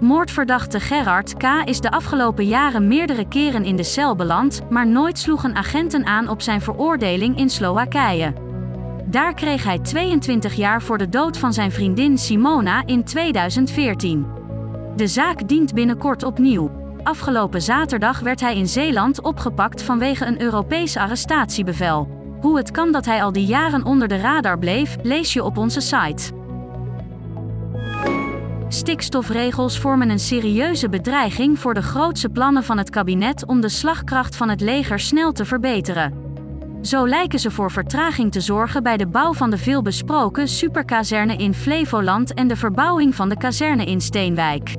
[0.00, 1.44] Moordverdachte Gerard K.
[1.64, 6.28] is de afgelopen jaren meerdere keren in de cel beland, maar nooit sloegen agenten aan
[6.28, 8.32] op zijn veroordeling in Slowakije.
[9.04, 14.26] Daar kreeg hij 22 jaar voor de dood van zijn vriendin Simona in 2014.
[14.96, 16.70] De zaak dient binnenkort opnieuw.
[17.02, 22.08] Afgelopen zaterdag werd hij in Zeeland opgepakt vanwege een Europees arrestatiebevel.
[22.40, 25.56] Hoe het kan dat hij al die jaren onder de radar bleef, lees je op
[25.56, 26.43] onze site.
[28.68, 34.36] Stikstofregels vormen een serieuze bedreiging voor de grootse plannen van het kabinet om de slagkracht
[34.36, 36.22] van het leger snel te verbeteren.
[36.80, 41.54] Zo lijken ze voor vertraging te zorgen bij de bouw van de veelbesproken superkazerne in
[41.54, 44.74] Flevoland en de verbouwing van de kazerne in Steenwijk.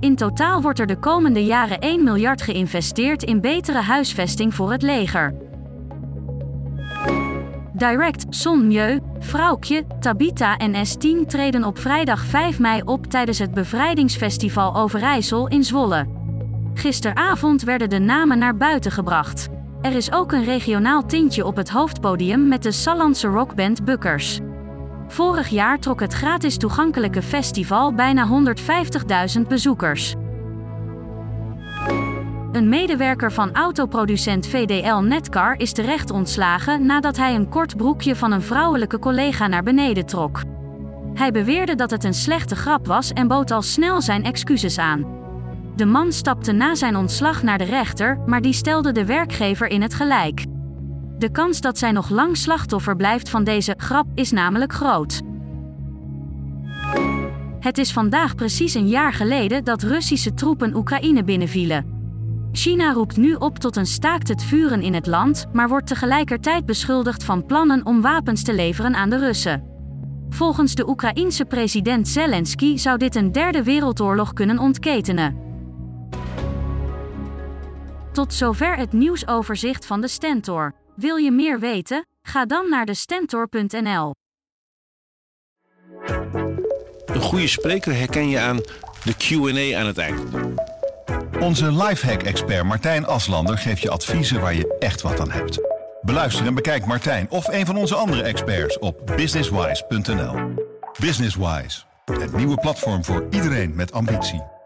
[0.00, 4.82] In totaal wordt er de komende jaren 1 miljard geïnvesteerd in betere huisvesting voor het
[4.82, 5.47] leger.
[7.78, 13.54] Direct, Son Mieu, Vrouwtje, Tabita en S10 treden op vrijdag 5 mei op tijdens het
[13.54, 16.06] Bevrijdingsfestival Overijssel in Zwolle.
[16.74, 19.48] Gisteravond werden de namen naar buiten gebracht.
[19.82, 24.38] Er is ook een regionaal tintje op het hoofdpodium met de Sallandse rockband Bukkers.
[25.08, 28.28] Vorig jaar trok het gratis toegankelijke festival bijna
[29.36, 30.14] 150.000 bezoekers.
[32.58, 38.32] Een medewerker van autoproducent VDL Netcar is terecht ontslagen nadat hij een kort broekje van
[38.32, 40.42] een vrouwelijke collega naar beneden trok.
[41.14, 45.06] Hij beweerde dat het een slechte grap was en bood al snel zijn excuses aan.
[45.76, 49.82] De man stapte na zijn ontslag naar de rechter, maar die stelde de werkgever in
[49.82, 50.44] het gelijk.
[51.18, 55.20] De kans dat zij nog lang slachtoffer blijft van deze grap is namelijk groot.
[57.60, 61.97] Het is vandaag precies een jaar geleden dat Russische troepen Oekraïne binnenvielen.
[62.52, 66.66] China roept nu op tot een staakt het vuren in het land, maar wordt tegelijkertijd
[66.66, 69.62] beschuldigd van plannen om wapens te leveren aan de Russen.
[70.28, 75.36] Volgens de Oekraïense president Zelensky zou dit een derde wereldoorlog kunnen ontketenen.
[78.12, 80.74] Tot zover het nieuwsoverzicht van de Stentor.
[80.96, 82.06] Wil je meer weten?
[82.22, 84.14] Ga dan naar de Stentor.nl.
[87.06, 88.56] Een goede spreker herken je aan
[89.04, 90.20] de Q&A aan het eind.
[91.40, 95.60] Onze lifehack-expert Martijn Aslander geeft je adviezen waar je echt wat aan hebt.
[96.02, 100.34] Beluister en bekijk Martijn of een van onze andere experts op businesswise.nl.
[101.00, 104.57] Businesswise, het nieuwe platform voor iedereen met ambitie.